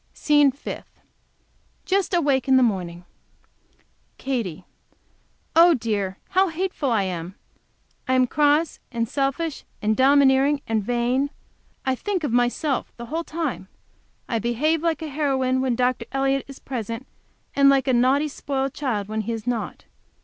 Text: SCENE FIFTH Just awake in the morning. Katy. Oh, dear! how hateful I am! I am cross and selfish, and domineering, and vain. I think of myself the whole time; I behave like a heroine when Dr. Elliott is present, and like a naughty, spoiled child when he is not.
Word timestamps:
SCENE 0.15 0.51
FIFTH 0.51 0.99
Just 1.85 2.11
awake 2.11 2.47
in 2.47 2.57
the 2.57 2.63
morning. 2.63 3.05
Katy. 4.17 4.65
Oh, 5.55 5.75
dear! 5.75 6.17
how 6.29 6.47
hateful 6.49 6.89
I 6.89 7.03
am! 7.03 7.35
I 8.07 8.15
am 8.15 8.25
cross 8.25 8.79
and 8.91 9.07
selfish, 9.07 9.63
and 9.79 9.95
domineering, 9.95 10.63
and 10.65 10.83
vain. 10.83 11.29
I 11.85 11.93
think 11.93 12.23
of 12.23 12.31
myself 12.33 12.91
the 12.97 13.05
whole 13.13 13.23
time; 13.23 13.67
I 14.27 14.39
behave 14.39 14.81
like 14.81 15.03
a 15.03 15.07
heroine 15.07 15.61
when 15.61 15.75
Dr. 15.75 16.07
Elliott 16.11 16.45
is 16.47 16.57
present, 16.57 17.05
and 17.55 17.69
like 17.69 17.87
a 17.87 17.93
naughty, 17.93 18.27
spoiled 18.27 18.73
child 18.73 19.07
when 19.07 19.21
he 19.21 19.33
is 19.33 19.45
not. 19.45 19.85